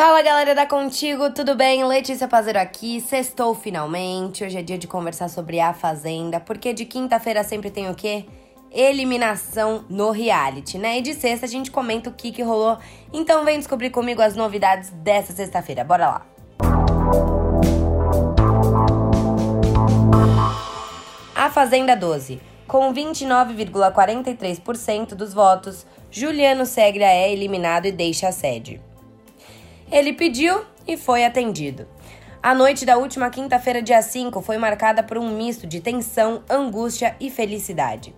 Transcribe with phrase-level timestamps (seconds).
[0.00, 1.84] Fala galera da Contigo, tudo bem?
[1.84, 4.42] Letícia Pazeiro aqui, sextou finalmente.
[4.42, 8.24] Hoje é dia de conversar sobre a Fazenda, porque de quinta-feira sempre tem o quê?
[8.72, 10.96] Eliminação no reality, né?
[10.96, 12.78] E de sexta a gente comenta o que, que rolou.
[13.12, 16.26] Então vem descobrir comigo as novidades dessa sexta-feira, bora lá!
[21.34, 22.40] A Fazenda 12.
[22.66, 28.80] Com 29,43% dos votos, Juliano Segre é eliminado e deixa a sede.
[29.90, 31.88] Ele pediu e foi atendido.
[32.40, 37.16] A noite da última quinta-feira, dia 5, foi marcada por um misto de tensão, angústia
[37.18, 38.14] e felicidade.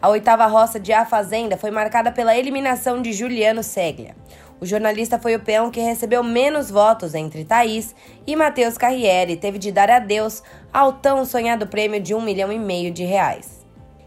[0.00, 4.14] A oitava roça de A Fazenda foi marcada pela eliminação de Juliano Seglia.
[4.60, 7.92] O jornalista foi o peão que recebeu menos votos entre Thaís
[8.24, 12.52] e Matheus Carriere e teve de dar adeus ao tão sonhado prêmio de um milhão
[12.52, 13.55] e meio de reais.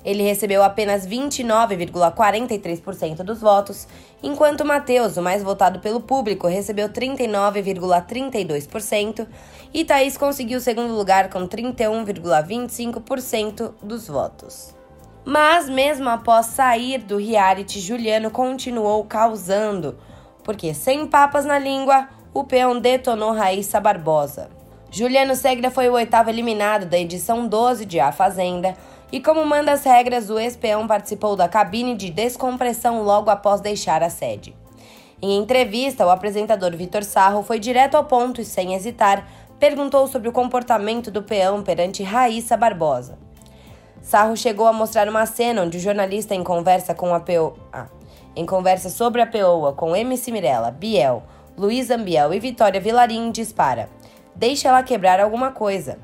[0.03, 3.87] Ele recebeu apenas 29,43% dos votos,
[4.23, 9.27] enquanto Matheus, o mais votado pelo público, recebeu 39,32%
[9.73, 14.73] e Thaís conseguiu o segundo lugar com 31,25% dos votos.
[15.25, 19.97] Mas, mesmo após sair do reality, Juliano continuou causando,
[20.43, 24.49] porque sem papas na língua, o peão detonou Raíssa Barbosa.
[24.91, 28.75] Juliano Segra foi o oitavo eliminado da edição 12 de A Fazenda,
[29.11, 34.03] e como manda as regras, o ex-peão participou da cabine de descompressão logo após deixar
[34.03, 34.55] a sede.
[35.21, 39.27] Em entrevista, o apresentador Vitor Sarro foi direto ao ponto e, sem hesitar,
[39.59, 43.17] perguntou sobre o comportamento do peão perante Raíssa Barbosa.
[44.01, 47.87] Sarro chegou a mostrar uma cena onde o jornalista, em conversa com a peoa, ah,
[48.35, 51.23] em conversa sobre a peoa com MC Mirella, Biel,
[51.57, 53.89] Luiz Ambiel e Vitória Vilarim, dispara:
[54.33, 55.99] Deixa ela quebrar alguma coisa.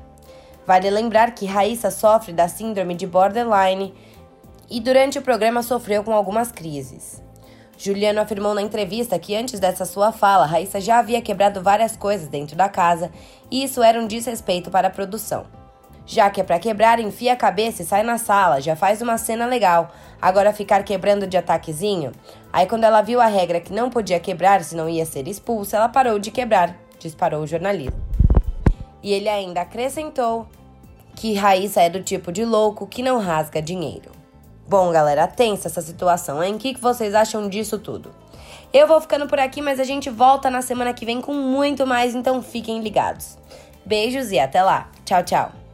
[0.66, 3.94] Vale lembrar que Raíssa sofre da síndrome de borderline
[4.68, 7.22] e durante o programa sofreu com algumas crises.
[7.78, 12.26] Juliano afirmou na entrevista que antes dessa sua fala, Raíssa já havia quebrado várias coisas
[12.26, 13.12] dentro da casa
[13.50, 15.46] e isso era um desrespeito para a produção.
[16.04, 19.18] Já que é para quebrar, enfia a cabeça e sai na sala, já faz uma
[19.18, 19.90] cena legal.
[20.22, 22.12] Agora ficar quebrando de ataquezinho?
[22.52, 25.76] Aí quando ela viu a regra que não podia quebrar se não ia ser expulsa,
[25.76, 28.05] ela parou de quebrar, disparou o jornalista.
[29.06, 30.48] E ele ainda acrescentou
[31.14, 34.10] que Raíssa é do tipo de louco que não rasga dinheiro.
[34.68, 36.56] Bom, galera, tensa essa situação, hein?
[36.56, 38.12] O que vocês acham disso tudo?
[38.72, 41.86] Eu vou ficando por aqui, mas a gente volta na semana que vem com muito
[41.86, 43.38] mais, então fiquem ligados.
[43.84, 44.90] Beijos e até lá.
[45.04, 45.65] Tchau, tchau.